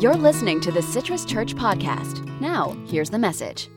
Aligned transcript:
You're 0.00 0.16
listening 0.16 0.62
to 0.62 0.72
the 0.72 0.80
Citrus 0.80 1.26
Church 1.26 1.54
Podcast. 1.54 2.24
Now, 2.40 2.74
here's 2.86 3.10
the 3.10 3.18
message. 3.18 3.68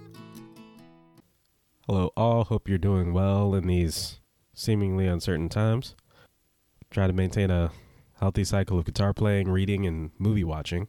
Hello, 1.85 2.11
all. 2.15 2.45
Hope 2.45 2.69
you're 2.69 2.77
doing 2.77 3.11
well 3.11 3.53
in 3.53 3.67
these 3.67 4.21
seemingly 4.53 5.05
uncertain 5.05 5.49
times. 5.49 5.95
Try 6.89 7.07
to 7.07 7.13
maintain 7.13 7.51
a 7.51 7.73
healthy 8.21 8.45
cycle 8.45 8.79
of 8.79 8.85
guitar 8.85 9.13
playing, 9.13 9.51
reading, 9.51 9.85
and 9.85 10.11
movie 10.17 10.45
watching. 10.45 10.87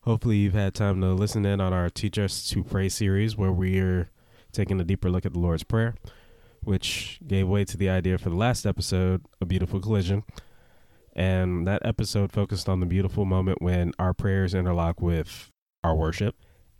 Hopefully, 0.00 0.38
you've 0.38 0.54
had 0.54 0.74
time 0.74 1.00
to 1.00 1.12
listen 1.12 1.46
in 1.46 1.60
on 1.60 1.72
our 1.72 1.88
Teach 1.88 2.18
Us 2.18 2.48
to 2.48 2.64
Pray 2.64 2.88
series, 2.88 3.36
where 3.36 3.52
we're 3.52 4.10
taking 4.50 4.80
a 4.80 4.84
deeper 4.84 5.10
look 5.10 5.24
at 5.24 5.32
the 5.32 5.38
Lord's 5.38 5.62
Prayer, 5.62 5.94
which 6.64 7.20
gave 7.24 7.46
way 7.46 7.64
to 7.66 7.76
the 7.76 7.88
idea 7.88 8.18
for 8.18 8.30
the 8.30 8.36
last 8.36 8.66
episode, 8.66 9.24
A 9.40 9.46
Beautiful 9.46 9.78
Collision. 9.78 10.24
And 11.14 11.66
that 11.66 11.84
episode 11.84 12.32
focused 12.32 12.68
on 12.68 12.80
the 12.80 12.86
beautiful 12.86 13.24
moment 13.24 13.60
when 13.60 13.92
our 13.98 14.14
prayers 14.14 14.54
interlock 14.54 15.00
with 15.00 15.50
our 15.82 15.94
worship. 15.94 16.36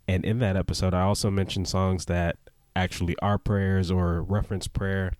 And 0.07 0.25
in 0.25 0.39
that 0.39 0.55
episode, 0.55 0.93
I 0.93 1.01
also 1.01 1.29
mentioned 1.29 1.67
songs 1.67 2.05
that 2.05 2.37
actually 2.75 3.15
are 3.21 3.37
prayers 3.37 3.91
or 3.91 4.21
reference 4.21 4.67
prayer. 4.67 5.13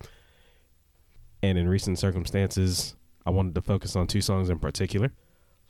And 1.42 1.58
in 1.58 1.68
recent 1.68 1.98
circumstances, 1.98 2.94
I 3.26 3.30
wanted 3.30 3.54
to 3.54 3.62
focus 3.62 3.96
on 3.96 4.06
two 4.06 4.20
songs 4.20 4.48
in 4.48 4.58
particular. 4.58 5.12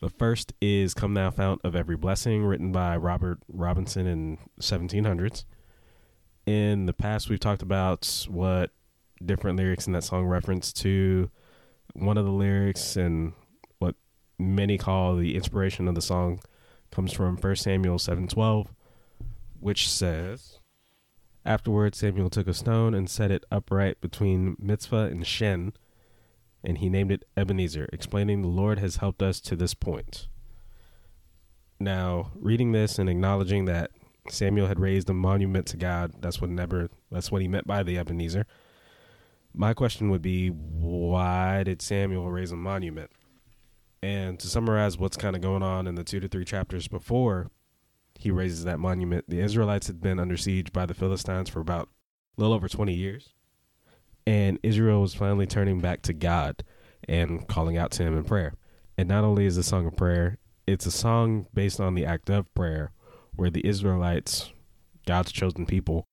The 0.00 0.08
first 0.08 0.52
is 0.60 0.94
Come 0.94 1.14
Thou 1.14 1.30
Fount 1.30 1.60
of 1.62 1.76
Every 1.76 1.96
Blessing, 1.96 2.44
written 2.44 2.72
by 2.72 2.96
Robert 2.96 3.38
Robinson 3.48 4.06
in 4.06 4.38
1700s. 4.60 5.44
In 6.44 6.86
the 6.86 6.92
past, 6.92 7.30
we've 7.30 7.38
talked 7.38 7.62
about 7.62 8.26
what 8.28 8.70
different 9.24 9.56
lyrics 9.56 9.86
in 9.86 9.92
that 9.92 10.02
song 10.02 10.24
reference 10.24 10.72
to 10.72 11.30
one 11.94 12.18
of 12.18 12.24
the 12.24 12.32
lyrics 12.32 12.96
and 12.96 13.32
many 14.42 14.78
call 14.78 15.16
the 15.16 15.34
inspiration 15.34 15.88
of 15.88 15.94
the 15.94 16.02
song 16.02 16.40
comes 16.90 17.12
from 17.12 17.36
1 17.36 17.56
Samuel 17.56 17.98
7:12 17.98 18.68
which 19.60 19.88
says 19.88 20.58
Afterwards 21.44 21.98
Samuel 21.98 22.30
took 22.30 22.46
a 22.46 22.54
stone 22.54 22.94
and 22.94 23.08
set 23.08 23.30
it 23.30 23.44
upright 23.50 24.00
between 24.00 24.56
Mizpah 24.58 25.06
and 25.06 25.26
Shen 25.26 25.72
and 26.62 26.78
he 26.78 26.88
named 26.88 27.10
it 27.10 27.24
Ebenezer 27.36 27.88
explaining 27.92 28.42
the 28.42 28.48
Lord 28.48 28.78
has 28.78 28.96
helped 28.96 29.22
us 29.22 29.40
to 29.40 29.56
this 29.56 29.74
point. 29.74 30.28
Now, 31.80 32.30
reading 32.36 32.70
this 32.70 32.98
and 32.98 33.08
acknowledging 33.08 33.64
that 33.64 33.90
Samuel 34.28 34.68
had 34.68 34.78
raised 34.78 35.10
a 35.10 35.14
monument 35.14 35.66
to 35.68 35.76
God, 35.76 36.12
that's 36.20 36.40
what 36.40 36.50
never 36.50 36.90
that's 37.10 37.32
what 37.32 37.42
he 37.42 37.48
meant 37.48 37.66
by 37.66 37.82
the 37.82 37.98
Ebenezer 37.98 38.46
my 39.54 39.74
question 39.74 40.10
would 40.10 40.22
be 40.22 40.48
why 40.48 41.62
did 41.62 41.82
Samuel 41.82 42.30
raise 42.30 42.52
a 42.52 42.56
monument? 42.56 43.10
And 44.02 44.38
to 44.40 44.48
summarize 44.48 44.98
what's 44.98 45.16
kind 45.16 45.36
of 45.36 45.42
going 45.42 45.62
on 45.62 45.86
in 45.86 45.94
the 45.94 46.04
two 46.04 46.18
to 46.20 46.28
three 46.28 46.44
chapters 46.44 46.88
before 46.88 47.50
he 48.18 48.30
raises 48.30 48.64
that 48.64 48.78
monument, 48.78 49.24
the 49.28 49.40
Israelites 49.40 49.86
had 49.86 50.00
been 50.00 50.18
under 50.18 50.36
siege 50.36 50.72
by 50.72 50.86
the 50.86 50.94
Philistines 50.94 51.48
for 51.48 51.60
about 51.60 51.88
a 52.36 52.40
little 52.40 52.54
over 52.54 52.68
20 52.68 52.92
years. 52.92 53.32
And 54.26 54.58
Israel 54.62 55.00
was 55.00 55.14
finally 55.14 55.46
turning 55.46 55.80
back 55.80 56.02
to 56.02 56.12
God 56.12 56.64
and 57.08 57.46
calling 57.48 57.76
out 57.76 57.90
to 57.92 58.02
him 58.02 58.16
in 58.16 58.24
prayer. 58.24 58.54
And 58.96 59.08
not 59.08 59.24
only 59.24 59.46
is 59.46 59.56
a 59.56 59.62
song 59.62 59.86
of 59.86 59.96
prayer, 59.96 60.38
it's 60.66 60.86
a 60.86 60.92
song 60.92 61.46
based 61.52 61.80
on 61.80 61.94
the 61.94 62.06
act 62.06 62.30
of 62.30 62.52
prayer 62.54 62.92
where 63.34 63.50
the 63.50 63.66
Israelites, 63.66 64.50
God's 65.06 65.32
chosen 65.32 65.66
people, 65.66 66.04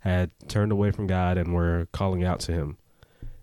had 0.00 0.30
turned 0.48 0.72
away 0.72 0.90
from 0.90 1.06
God 1.06 1.38
and 1.38 1.54
were 1.54 1.86
calling 1.92 2.24
out 2.24 2.40
to 2.40 2.52
him 2.52 2.78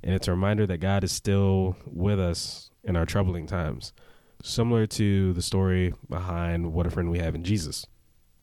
and 0.03 0.13
it's 0.13 0.27
a 0.27 0.31
reminder 0.31 0.65
that 0.67 0.77
God 0.77 1.03
is 1.03 1.11
still 1.11 1.75
with 1.85 2.19
us 2.19 2.69
in 2.83 2.95
our 2.95 3.05
troubling 3.05 3.47
times, 3.47 3.93
similar 4.41 4.85
to 4.87 5.33
the 5.33 5.41
story 5.41 5.93
behind 6.09 6.73
What 6.73 6.85
a 6.85 6.89
Friend 6.89 7.11
We 7.11 7.19
Have 7.19 7.35
in 7.35 7.43
Jesus. 7.43 7.85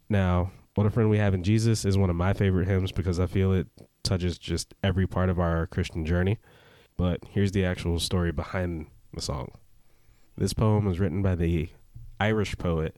Now, 0.08 0.52
What 0.74 0.86
a 0.86 0.90
Friend 0.90 1.08
We 1.08 1.18
Have 1.18 1.34
in 1.34 1.42
Jesus 1.42 1.84
is 1.84 1.96
one 1.96 2.10
of 2.10 2.16
my 2.16 2.32
favorite 2.34 2.68
hymns 2.68 2.92
because 2.92 3.18
I 3.18 3.26
feel 3.26 3.52
it 3.52 3.68
touches 4.02 4.38
just 4.38 4.74
every 4.82 5.06
part 5.06 5.30
of 5.30 5.40
our 5.40 5.66
Christian 5.66 6.04
journey. 6.04 6.38
But 6.96 7.20
here's 7.30 7.52
the 7.52 7.64
actual 7.64 7.98
story 7.98 8.32
behind 8.32 8.86
the 9.14 9.22
song. 9.22 9.52
This 10.36 10.52
poem 10.52 10.84
was 10.84 11.00
written 11.00 11.22
by 11.22 11.34
the 11.34 11.70
Irish 12.20 12.56
poet 12.58 12.96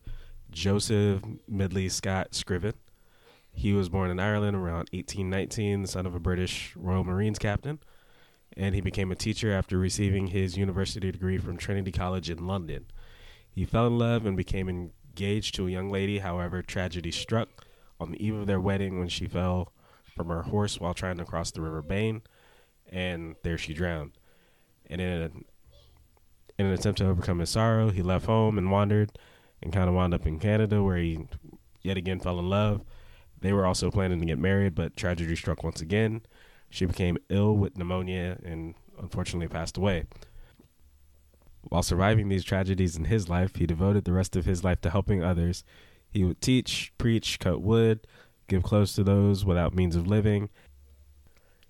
Joseph 0.51 1.23
Medlicott 1.51 2.35
Scriven. 2.35 2.75
He 3.53 3.73
was 3.73 3.89
born 3.89 4.11
in 4.11 4.21
Ireland 4.21 4.57
around 4.57 4.89
1819, 4.93 5.83
the 5.83 5.89
son 5.89 6.07
of 6.07 6.15
a 6.15 6.21
British 6.21 6.75
Royal 6.77 7.05
Marines 7.05 7.39
captain 7.39 7.79
and 8.59 8.75
he 8.75 8.81
became 8.81 9.13
a 9.13 9.17
teacher 9.17 9.53
after 9.53 9.79
receiving 9.79 10.27
his 10.27 10.59
university 10.59 11.13
degree 11.13 11.39
from 11.39 11.57
Trinity 11.57 11.93
College 11.93 12.29
in 12.29 12.47
London. 12.47 12.87
He 13.49 13.65
fell 13.65 13.87
in 13.87 13.97
love 13.97 14.27
and 14.27 14.37
became 14.37 14.69
engaged 14.69 15.55
to 15.55 15.69
a 15.69 15.71
young 15.71 15.91
lady. 15.91 16.19
However, 16.19 16.61
tragedy 16.61 17.13
struck 17.13 17.49
on 18.01 18.11
the 18.11 18.25
eve 18.25 18.35
of 18.35 18.47
their 18.49 18.61
wedding 18.61 18.99
when 18.99 19.09
she 19.09 19.27
fell 19.27 19.73
from 20.17 20.29
her 20.29 20.43
horse 20.43 20.81
while 20.81 20.93
trying 20.93 21.19
to 21.19 21.25
cross 21.25 21.53
the 21.53 21.61
River 21.61 21.83
Bain, 21.83 22.23
and 22.91 23.37
there 23.45 23.57
she 23.57 23.73
drowned. 23.73 24.19
And 24.91 25.01
in, 25.01 25.23
a, 25.23 25.31
in 26.59 26.67
an 26.67 26.73
attempt 26.73 26.99
to 26.99 27.09
overcome 27.09 27.39
his 27.39 27.51
sorrow, 27.51 27.91
he 27.91 28.03
left 28.03 28.27
home 28.27 28.59
and 28.59 28.73
wandered 28.73 29.17
and 29.63 29.73
kind 29.73 29.89
of 29.89 29.95
wound 29.95 30.15
up 30.15 30.27
in 30.27 30.41
Canada 30.41 30.83
where 30.83 30.97
he 30.97 31.27
yet 31.83 31.97
again 31.97 32.19
fell 32.19 32.41
in 32.41 32.51
love. 32.51 32.83
They 33.41 33.53
were 33.53 33.67
also 33.67 33.91
planning 33.93 34.19
to 34.19 34.27
get 34.27 34.39
married, 34.39 34.75
but 34.75 34.97
tragedy 34.97 35.37
struck 35.37 35.63
once 35.63 35.81
again. 35.81 36.23
She 36.71 36.85
became 36.85 37.19
ill 37.29 37.57
with 37.57 37.77
pneumonia 37.77 38.39
and 38.45 38.75
unfortunately 38.99 39.49
passed 39.49 39.77
away. 39.77 40.05
While 41.63 41.83
surviving 41.83 42.29
these 42.29 42.45
tragedies 42.45 42.97
in 42.97 43.05
his 43.05 43.29
life, 43.29 43.57
he 43.57 43.67
devoted 43.67 44.05
the 44.05 44.13
rest 44.13 44.37
of 44.37 44.45
his 44.45 44.65
life 44.65 44.81
to 44.83 44.91
helping 44.91 45.23
others. 45.23 45.65
He 46.11 46.25
would 46.25 46.41
teach, 46.41 46.93
preach, 46.99 47.39
cut 47.39 47.61
wood, 47.61 48.07
give 48.49 48.63
clothes 48.63 48.95
to 48.95 49.05
those 49.05 49.45
without 49.45 49.75
means 49.75 49.97
of 49.97 50.07
living. 50.07 50.49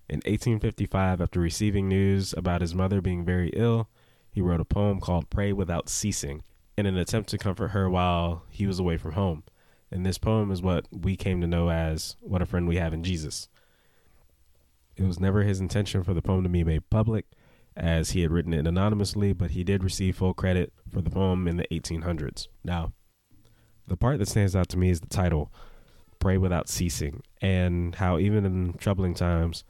In 0.09 0.17
1855, 0.17 1.21
after 1.21 1.39
receiving 1.39 1.87
news 1.87 2.33
about 2.35 2.61
his 2.61 2.73
mother 2.73 3.01
being 3.01 3.25
very 3.25 3.49
ill, 3.49 3.89
he 4.31 4.41
wrote 4.41 4.61
a 4.61 4.65
poem 4.65 4.99
called 4.99 5.29
Pray 5.29 5.53
Without 5.53 5.89
Ceasing 5.89 6.43
in 6.77 6.85
an 6.85 6.97
attempt 6.97 7.29
to 7.29 7.37
comfort 7.37 7.69
her 7.69 7.89
while 7.89 8.43
he 8.49 8.65
was 8.65 8.79
away 8.79 8.97
from 8.97 9.11
home. 9.11 9.43
And 9.91 10.05
this 10.05 10.17
poem 10.17 10.51
is 10.51 10.61
what 10.61 10.87
we 10.91 11.15
came 11.15 11.41
to 11.41 11.47
know 11.47 11.69
as 11.69 12.15
What 12.21 12.41
a 12.41 12.45
Friend 12.45 12.67
We 12.67 12.77
Have 12.77 12.93
in 12.93 13.03
Jesus. 13.03 13.49
It 14.99 15.07
was 15.07 15.17
never 15.17 15.43
his 15.43 15.61
intention 15.61 16.03
for 16.03 16.13
the 16.13 16.21
poem 16.21 16.43
to 16.43 16.49
be 16.49 16.65
made 16.65 16.89
public, 16.89 17.25
as 17.77 18.11
he 18.11 18.21
had 18.21 18.31
written 18.31 18.53
it 18.53 18.67
anonymously, 18.67 19.31
but 19.31 19.51
he 19.51 19.63
did 19.63 19.81
receive 19.81 20.17
full 20.17 20.33
credit 20.33 20.73
for 20.91 20.99
the 20.99 21.09
poem 21.09 21.47
in 21.47 21.55
the 21.55 21.65
1800s. 21.71 22.49
Now, 22.65 22.91
the 23.87 23.95
part 23.95 24.19
that 24.19 24.27
stands 24.27 24.57
out 24.57 24.67
to 24.69 24.77
me 24.77 24.89
is 24.89 24.99
the 24.99 25.07
title, 25.07 25.53
Pray 26.19 26.37
Without 26.37 26.67
Ceasing, 26.67 27.23
and 27.41 27.95
how 27.95 28.19
even 28.19 28.45
in 28.45 28.73
troubling 28.73 29.13
times, 29.13 29.63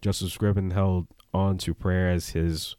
Joseph 0.00 0.32
Scriven 0.32 0.72
held 0.72 1.06
on 1.32 1.58
to 1.58 1.74
prayer 1.74 2.10
as 2.10 2.30
his 2.30 2.74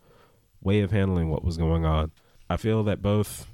way 0.61 0.81
of 0.81 0.91
handling 0.91 1.29
what 1.29 1.45
was 1.45 1.55
going 1.55 1.85
on. 1.85 2.11
I 2.49 2.57
feel 2.57 2.83
that 2.83 3.01
both 3.01 3.47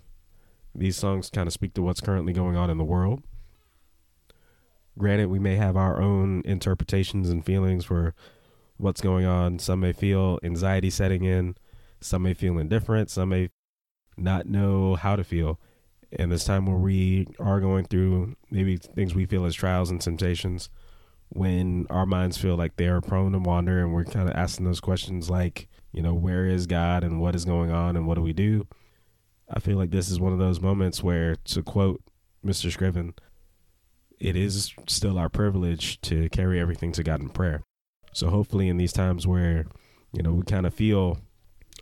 these 0.74 0.98
songs 0.98 1.30
kind 1.30 1.46
of 1.46 1.54
speak 1.54 1.76
to 1.76 1.84
what's 1.84 2.02
currently 2.02 2.34
going 2.34 2.56
on 2.56 2.72
in 2.72 2.80
the 2.80 2.84
world. 2.84 3.22
Granted, 4.98 5.28
we 5.28 5.38
may 5.38 5.56
have 5.56 5.78
our 5.78 6.02
own 6.02 6.42
interpretations 6.46 7.30
and 7.30 7.46
feelings 7.46 7.86
for 7.86 8.16
what's 8.80 9.02
going 9.02 9.26
on. 9.26 9.60
Some 9.60 9.82
may 9.82 9.92
feel 9.92 10.40
anxiety 10.42 10.90
setting 10.90 11.24
in, 11.24 11.56
some 12.02 12.24
may 12.24 12.34
feel 12.34 12.58
indifferent, 12.58 13.10
some 13.10 13.30
may 13.30 13.50
not 14.18 14.48
know 14.48 14.96
how 14.96 15.16
to 15.16 15.24
feel. 15.24 15.60
And 16.18 16.32
this 16.32 16.46
time 16.46 16.66
where 16.66 16.78
we 16.78 17.28
are 17.40 17.60
going 17.60 17.86
through 17.86 18.36
maybe 18.50 18.78
things 18.78 19.14
we 19.14 19.26
feel 19.26 19.46
as 19.46 19.54
trials 19.54 19.92
and 19.92 20.02
temptations, 20.02 20.70
when 21.28 21.86
our 21.90 22.06
minds 22.06 22.38
feel 22.38 22.56
like 22.56 22.78
they 22.78 22.88
are 22.88 23.02
prone 23.02 23.34
to 23.34 23.40
wander 23.40 23.80
and 23.80 23.94
we're 23.94 24.06
kind 24.06 24.28
of 24.28 24.36
asking 24.36 24.66
those 24.66 24.80
questions 24.80 25.30
like, 25.30 25.68
you 25.92 26.02
know, 26.02 26.14
where 26.14 26.48
is 26.48 26.66
God 26.66 27.04
and 27.04 27.22
what 27.22 27.36
is 27.36 27.46
going 27.46 27.70
on 27.70 27.96
and 27.96 28.08
what 28.08 28.16
do 28.16 28.22
we 28.22 28.34
do? 28.34 28.66
I 29.50 29.60
feel 29.60 29.78
like 29.78 29.92
this 29.92 30.10
is 30.10 30.20
one 30.20 30.34
of 30.34 30.40
those 30.40 30.62
moments 30.62 31.04
where, 31.04 31.36
to 31.36 31.62
quote 31.62 32.02
Mr. 32.44 32.72
Scriven, 32.72 33.14
it 34.20 34.36
is 34.36 34.74
still 34.88 35.20
our 35.20 35.30
privilege 35.30 36.00
to 36.02 36.30
carry 36.30 36.60
everything 36.60 36.92
to 36.94 37.04
God 37.04 37.22
in 37.22 37.30
prayer. 37.30 37.62
So 38.14 38.30
hopefully, 38.30 38.70
in 38.70 38.78
these 38.78 38.94
times 38.94 39.28
where 39.28 39.66
you 40.14 40.22
know 40.22 40.34
we 40.34 40.44
kind 40.44 40.66
of 40.66 40.74
feel 40.74 41.20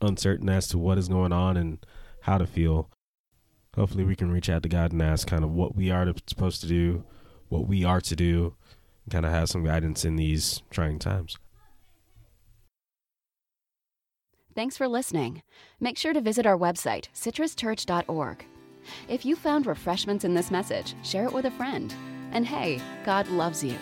uncertain 0.02 0.50
as 0.50 0.68
to 0.70 0.78
what 0.78 0.98
is 0.98 1.08
going 1.08 1.32
on 1.32 1.58
and 1.58 1.86
how 2.22 2.38
to 2.38 2.46
feel, 2.46 2.90
hopefully 3.76 4.04
we 4.04 4.16
can 4.16 4.32
reach 4.32 4.50
out 4.50 4.64
to 4.64 4.70
God 4.70 4.92
and 4.92 5.02
ask 5.02 5.28
kind 5.28 5.44
of 5.44 5.52
what 5.52 5.76
we 5.76 5.90
are 5.92 6.14
supposed 6.28 6.62
to 6.62 6.68
do, 6.68 7.04
what 7.50 7.68
we 7.68 7.84
are 7.84 8.02
to 8.02 8.16
do, 8.16 8.56
and 9.06 9.14
kind 9.14 9.26
of 9.26 9.32
have 9.32 9.50
some 9.50 9.64
guidance 9.64 10.06
in 10.06 10.16
these 10.16 10.62
trying 10.70 11.00
times. 11.00 11.38
Thanks 14.56 14.76
for 14.76 14.88
listening. 14.88 15.44
Make 15.80 16.00
sure 16.00 16.14
to 16.14 16.22
visit 16.22 16.48
our 16.48 16.58
website, 16.58 17.10
citruschurch.org. 17.14 18.44
If 19.08 19.24
you 19.24 19.36
found 19.36 19.68
refreshments 19.68 20.26
in 20.26 20.34
this 20.34 20.50
message, 20.50 20.96
share 21.04 21.26
it 21.26 21.34
with 21.34 21.46
a 21.46 21.52
friend. 21.52 21.94
And 22.32 22.46
hey, 22.46 22.82
God 23.06 23.28
loves 23.28 23.64
you. 23.64 23.78